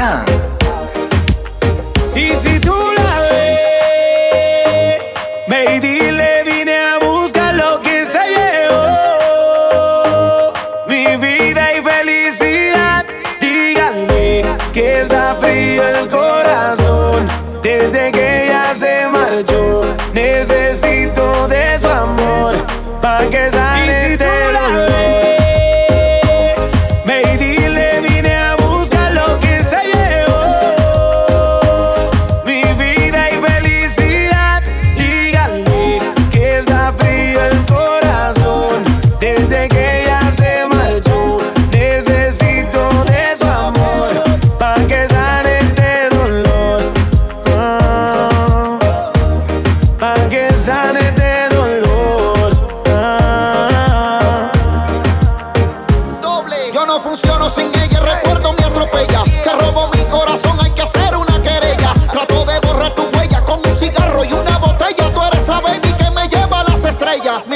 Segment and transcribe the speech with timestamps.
[0.00, 0.39] ya.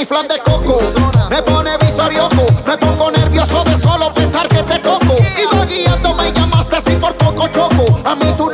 [0.04, 0.78] flan de coco.
[1.30, 5.16] Me pone visorioco, me pongo nervioso de solo pensar que te coco.
[5.40, 8.00] Iba guiando, me llamaste así por poco choco.
[8.04, 8.53] A mí tú no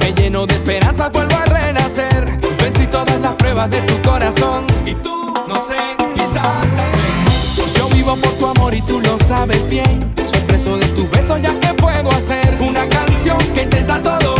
[0.00, 2.38] me lleno de esperanza, vuelvo a renacer.
[2.58, 5.76] Vencí todas las pruebas de tu corazón y tú, no sé,
[6.14, 7.72] quizá también.
[7.74, 10.12] Yo vivo por tu amor y tú lo sabes bien.
[10.26, 14.34] Soy preso de tu beso, ya que puedo hacer una canción que intenta todo.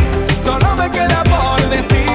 [0.44, 2.12] Solo me queda por decir.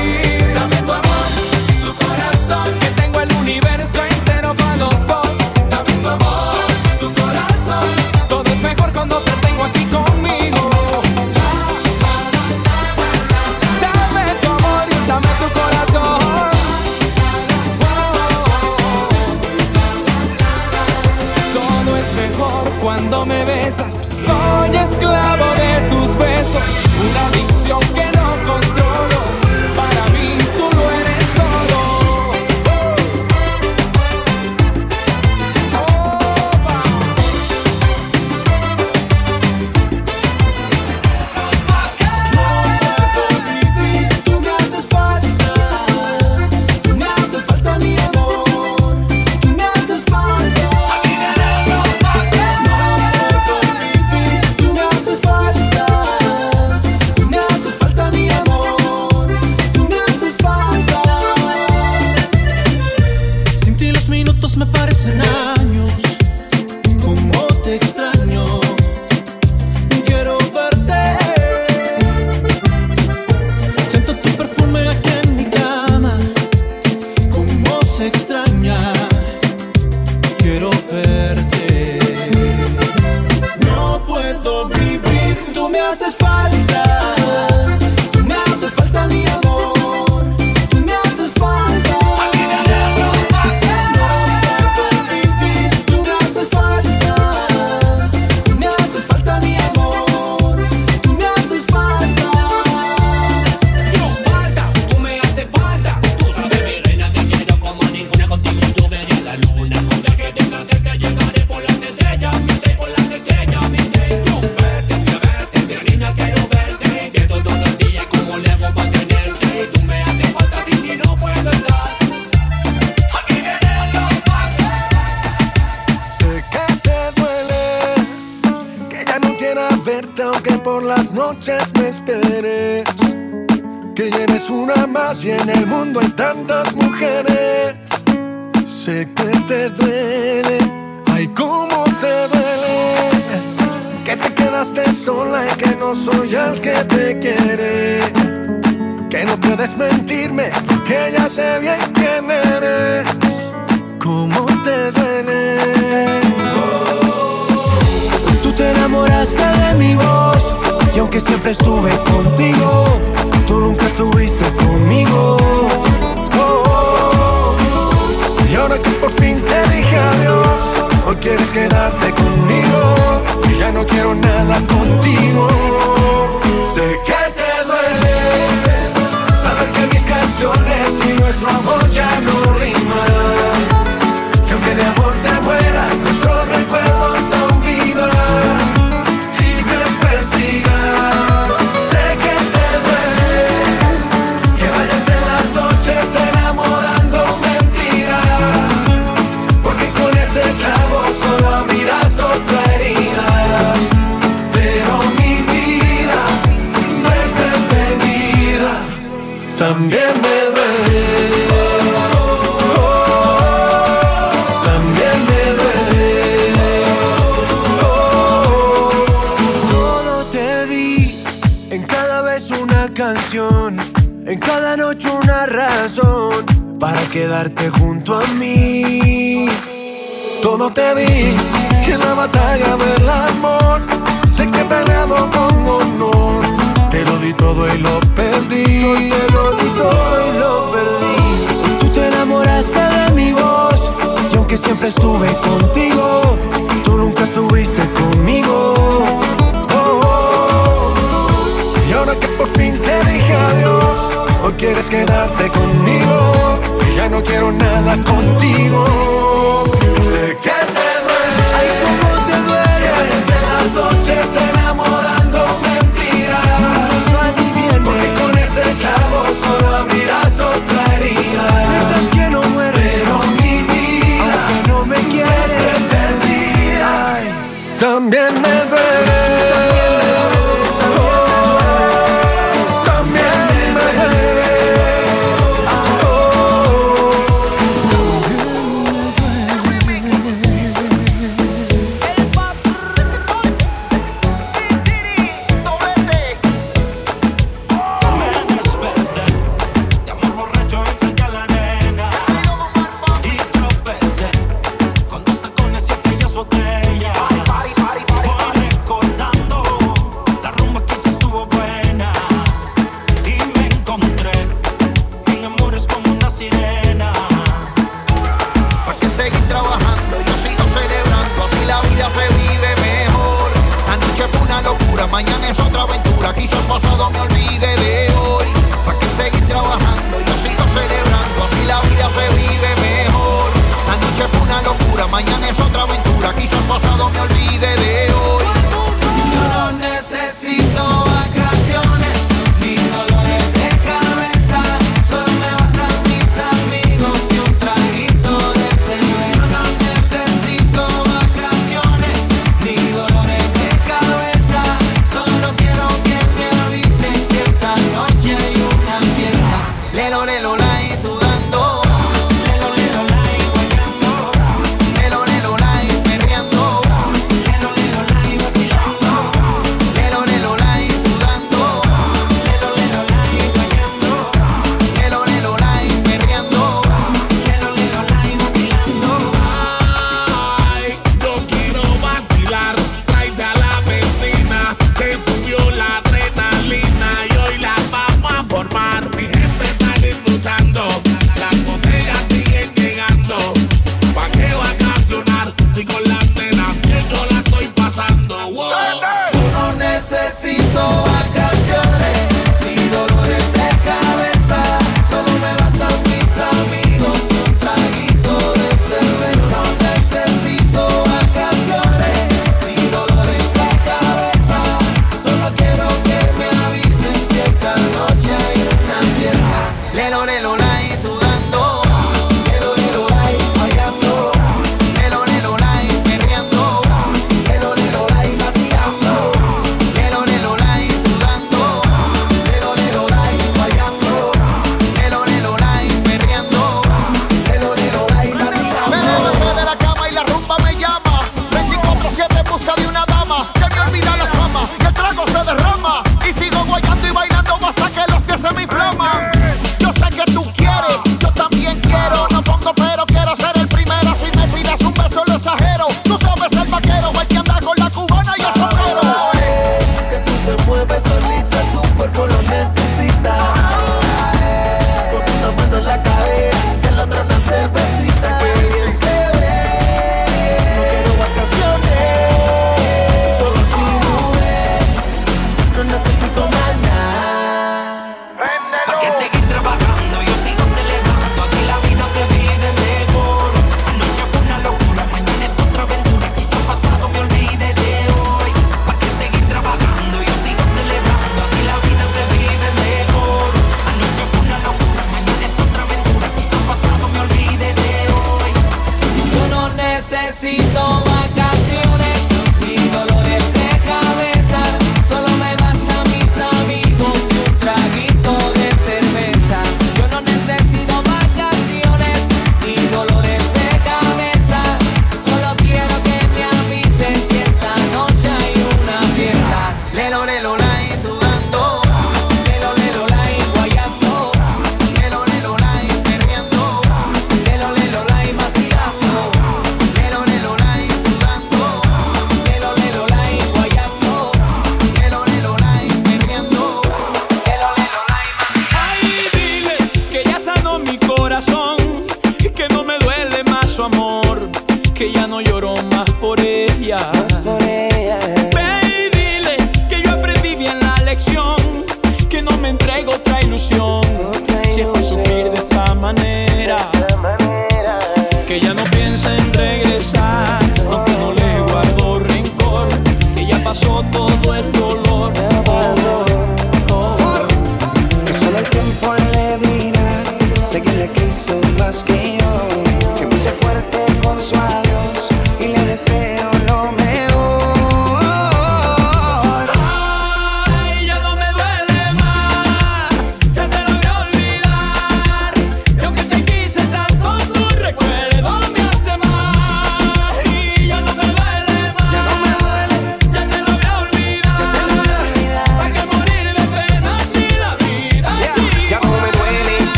[85.70, 87.17] Vivir, tú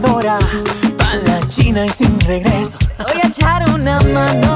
[0.00, 0.38] para
[1.26, 2.78] la China y sin regreso.
[2.98, 4.49] Voy a echar una mano.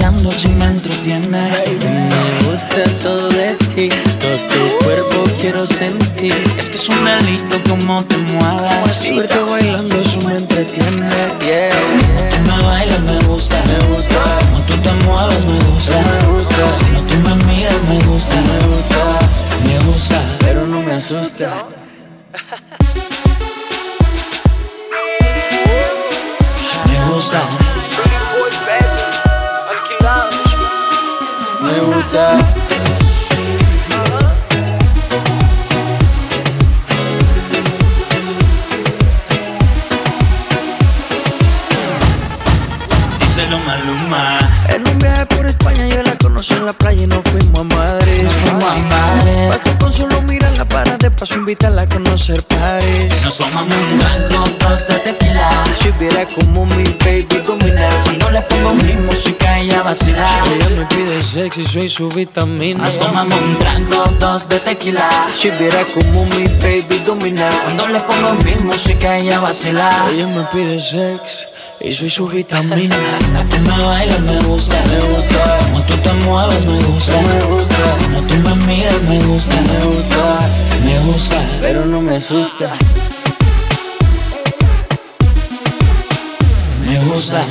[0.00, 0.32] 让梦
[0.78, 0.89] 境。
[46.70, 49.48] La conocí en la playa y nos fuimos a Madrid.
[49.48, 53.12] Basta con solo mirarla para de paso invitarla a conocer París.
[53.22, 55.64] Nos tomamos un trago, dos de tequila.
[55.80, 57.88] Si viera como mi baby domina.
[58.04, 60.44] Cuando le pongo mi música ella vacila.
[60.54, 62.84] Ella me pide sexy, soy su vitamina.
[62.84, 65.26] Nos tomamos un trago, dos de tequila.
[65.36, 67.48] Si viera como mi baby domina.
[67.64, 70.06] Cuando le pongo mi música ella vacila.
[70.12, 71.48] Ella me pide sex
[71.80, 72.96] y soy su vitamina.
[73.50, 75.59] Tú me bailas, me gusta, me gusta.
[75.80, 77.74] Como tú te mueves, me gusta, me gusta.
[78.02, 80.48] Como tú me miras, me gusta, me gusta,
[80.84, 81.36] me gusta.
[81.60, 82.74] Pero no me asusta.
[86.84, 87.46] Me gusta,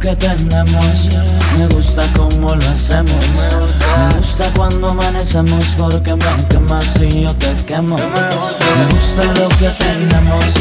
[0.00, 1.08] que tenemos,
[1.58, 3.12] me gusta cómo lo hacemos.
[3.36, 7.98] Me gusta cuando amanecemos porque me quemas y yo te quemo.
[7.98, 10.54] Me gusta lo que tenemos,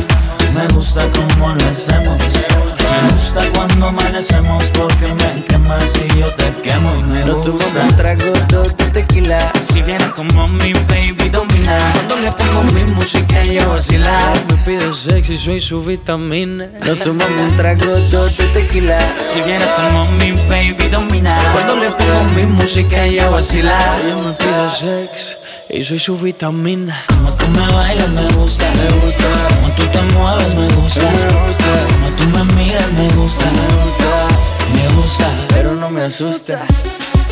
[0.53, 2.78] me gusta cómo lo hacemos.
[2.89, 7.61] Me gusta cuando amanecemos porque me quemas y yo te quemo y me No tomamos
[7.63, 7.83] gusta.
[7.83, 9.51] un trago, dos de tequila.
[9.61, 14.91] Si viene como mi baby domina Cuando le pongo mi música ella vacila Me pide
[14.93, 16.67] sexy, soy su vitamina.
[16.85, 18.99] No tomamos un trago, dos de tequila.
[19.21, 24.31] Si viene como mi baby domina Cuando le pongo mi música ella vacila Ella me
[24.33, 25.37] pide sex
[25.71, 26.99] y soy su vitamina.
[27.09, 29.25] Como tú me bailas me gusta Me gusta,
[29.55, 33.67] Como tú te mueves me gusta me gusta, Como tú me miras me gusta me
[33.81, 34.27] gusta.
[34.73, 36.65] Me gusta Pero no me asusta.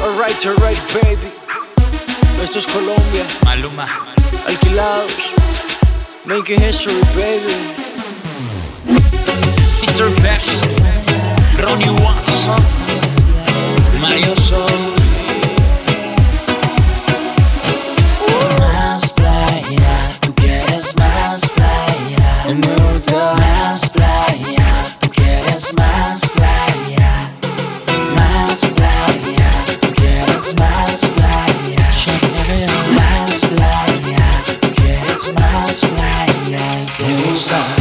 [0.02, 1.30] Alright, alright, baby.
[2.44, 3.88] Esto es Colombia, Maluma
[4.48, 5.12] alquilados.
[6.26, 7.56] Making history, baby.
[9.82, 10.10] Mr.
[10.22, 10.62] Bex
[11.60, 12.46] Ronnie Watts
[14.00, 14.87] Mario Sol
[35.68, 36.86] quieres más playa.
[37.00, 37.77] Y te gusta.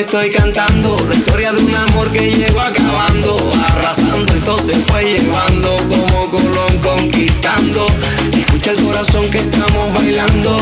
[0.00, 3.36] Estoy cantando, la historia de un amor que llegó acabando,
[3.68, 7.86] arrasando, entonces fue llevando como Colón conquistando.
[8.32, 9.67] Escucha el corazón que estamos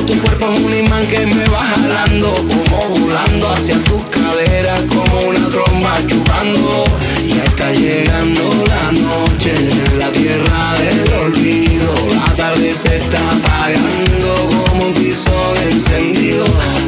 [0.07, 5.29] tu cuerpo es un imán que me va jalando, como volando hacia tus caderas, como
[5.29, 6.85] una tromba chupando.
[7.27, 14.49] Ya está llegando la noche en la tierra del olvido, la tarde se está apagando
[14.69, 16.45] como un tizón encendido.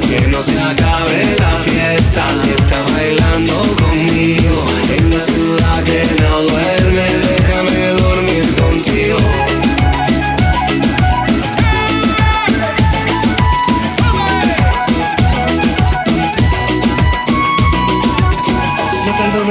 [0.08, 4.37] Que no se acabe la fiesta si estás bailando conmigo.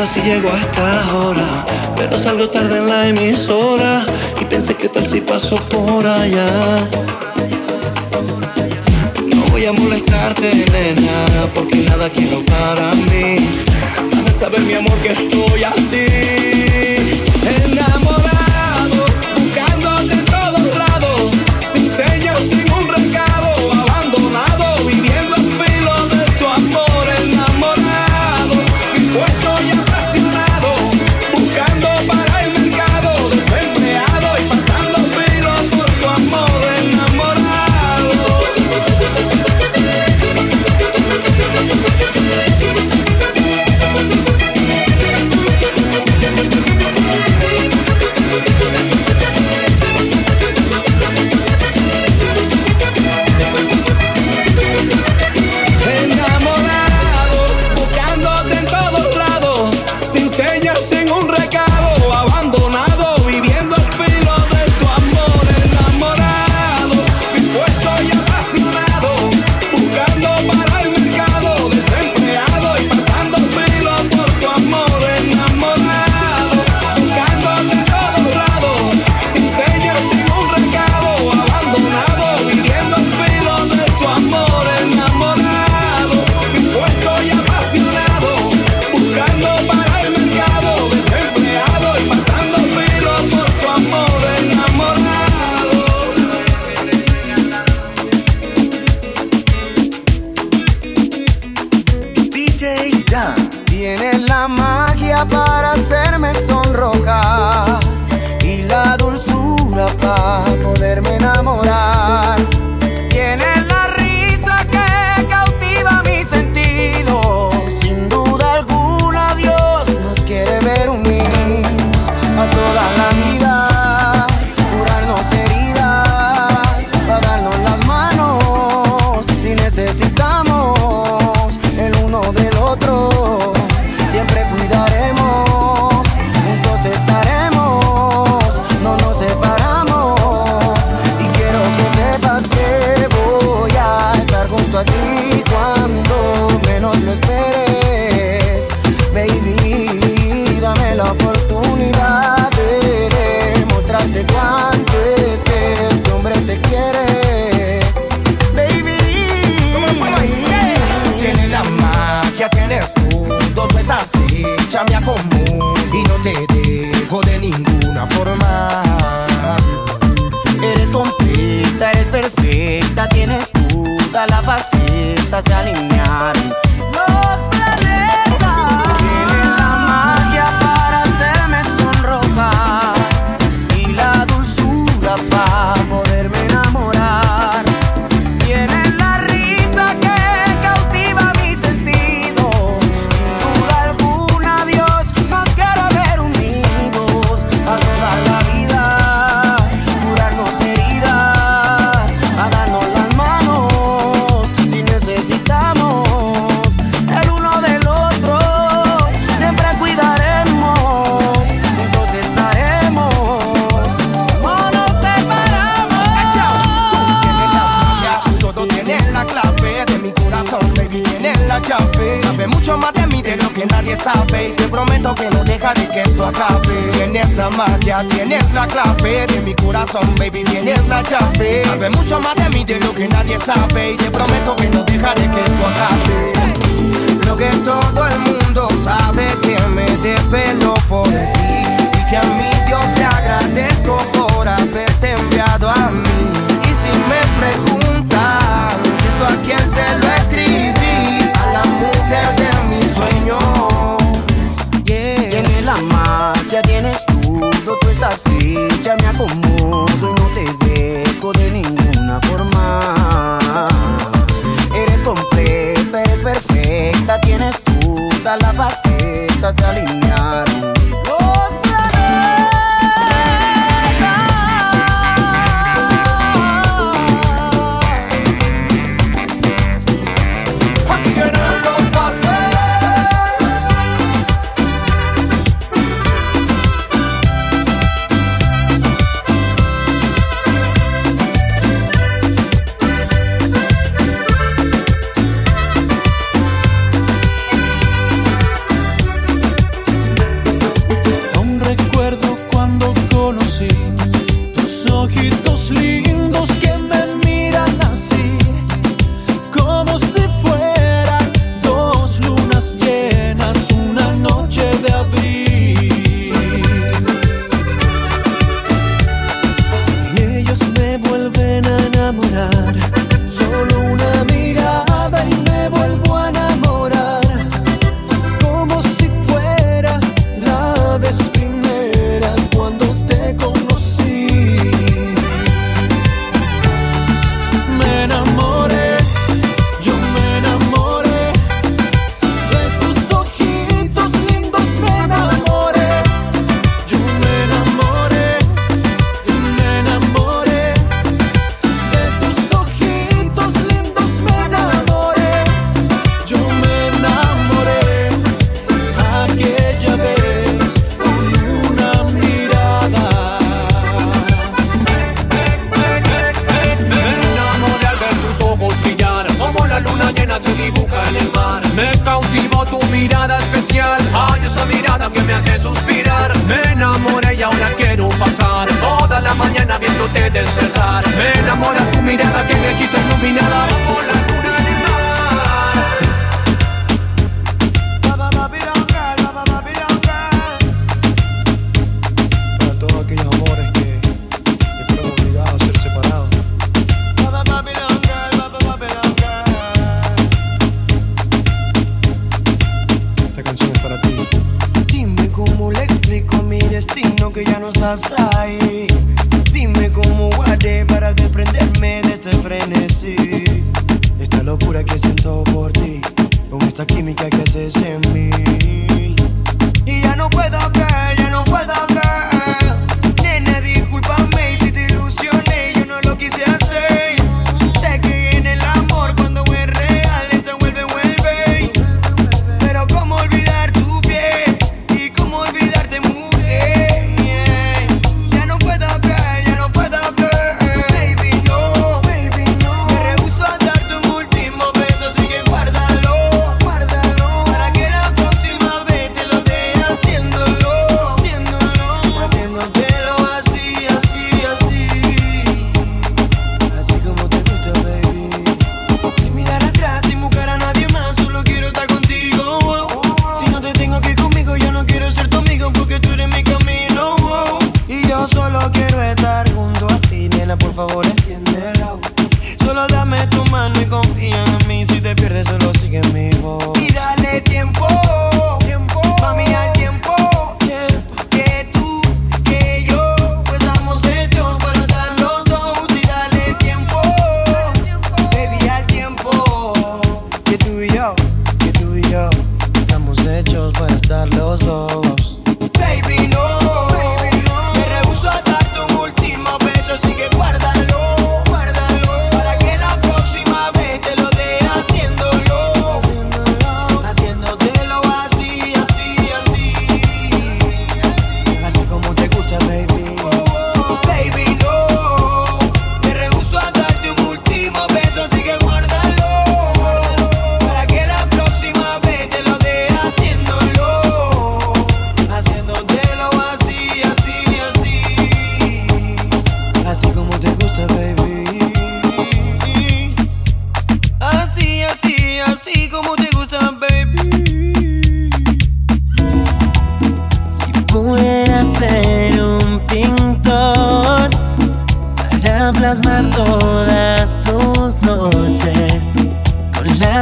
[0.08, 1.66] Si llego hasta ahora,
[1.98, 4.06] pero salgo tarde en la emisora
[4.40, 6.48] y pensé que tal si paso por allá.
[9.26, 13.50] No voy a molestarte, nena, porque nada quiero para mí.
[14.18, 16.97] Has de saber, mi amor, que estoy así.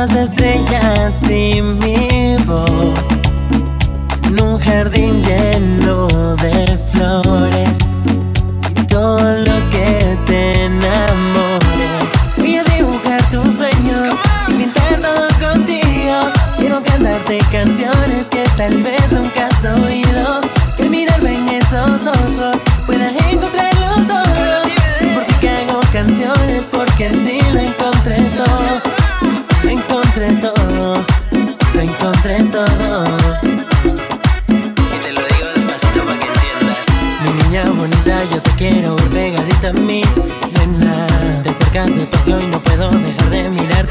[0.04, 3.00] estrellas y mi voz
[4.28, 7.65] en un jardín lleno de flores.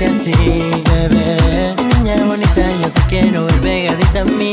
[0.04, 0.32] así,
[0.90, 1.74] bebé.
[1.98, 4.52] Niña bonita, yo te quiero ver pegadita a mí.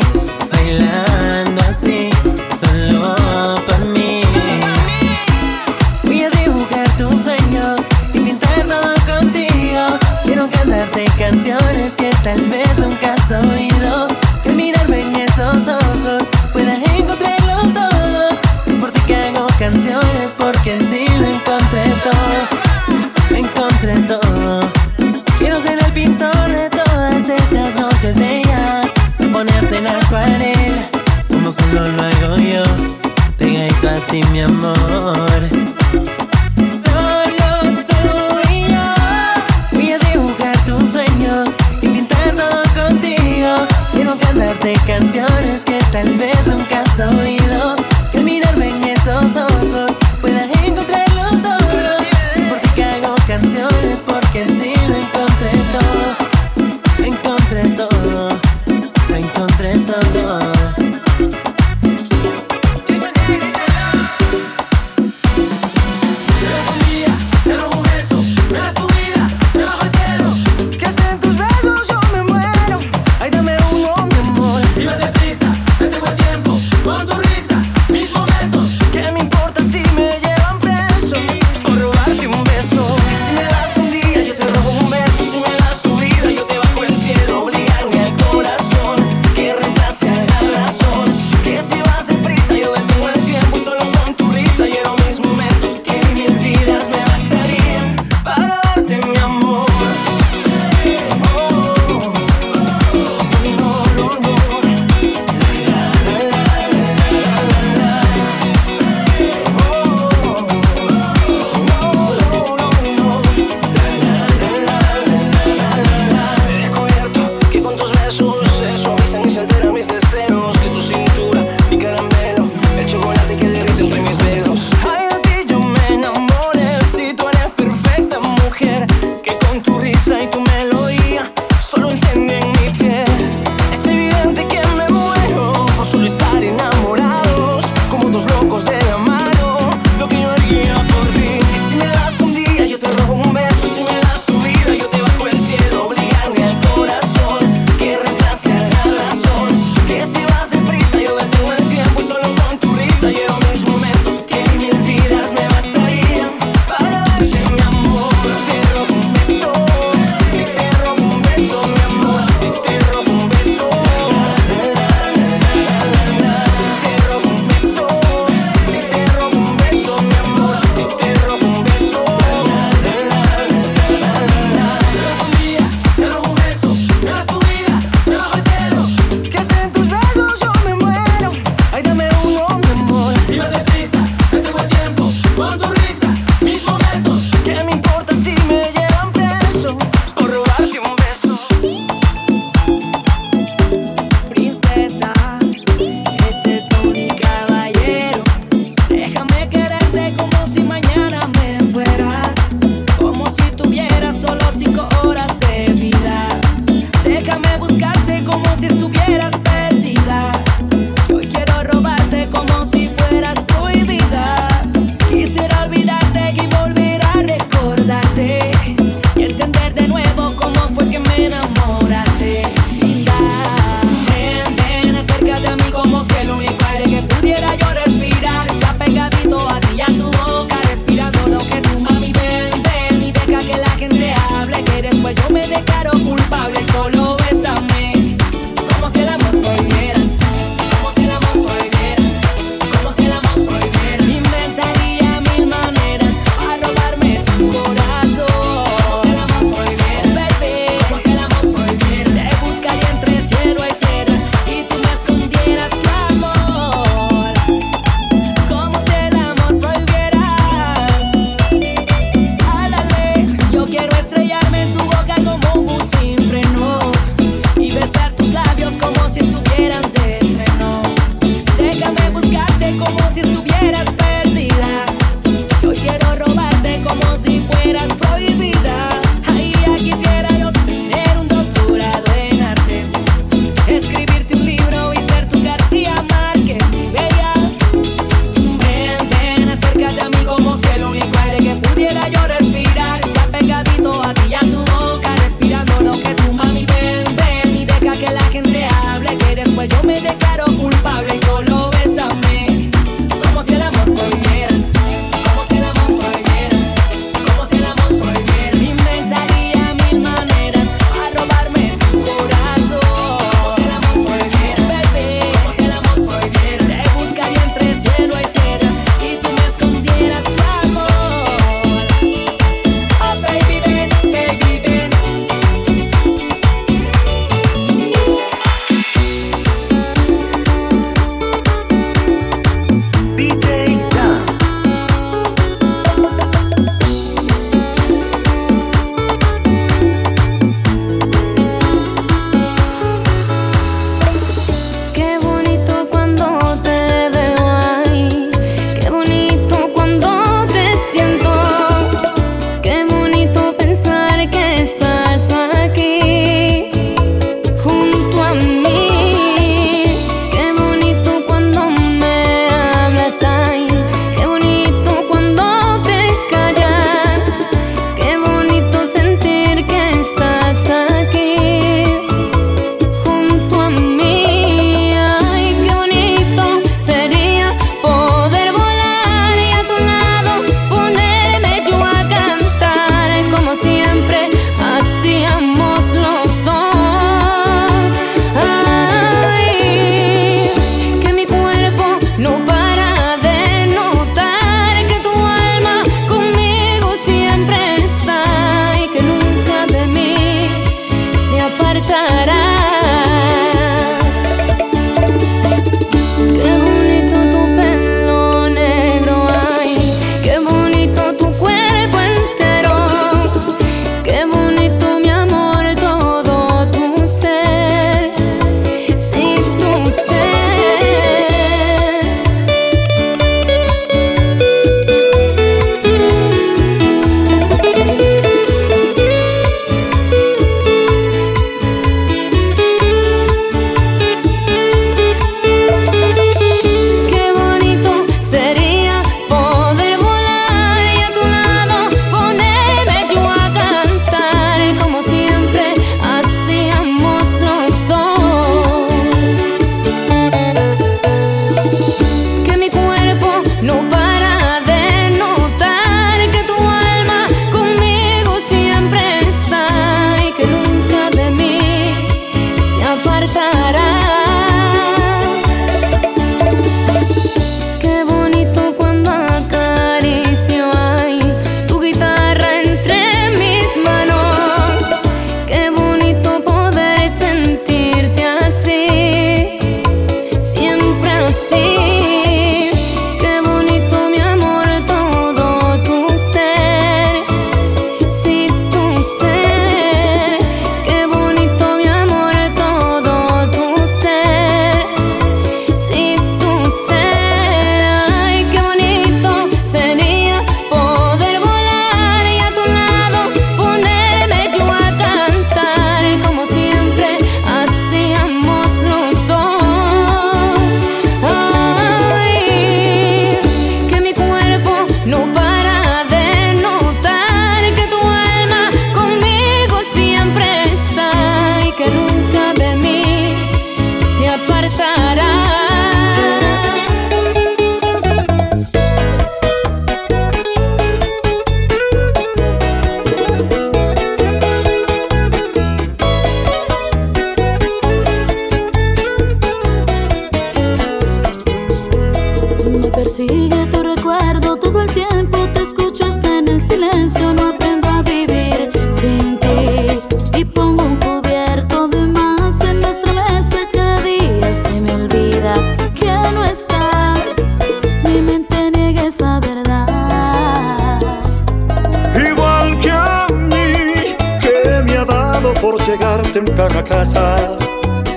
[566.31, 567.57] temprano a casa.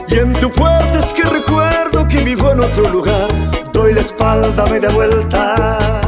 [0.08, 3.28] Y en tu puerta es que recuerdo que vivo en otro lugar.
[3.72, 6.03] Doy la espalda, me da vuelta.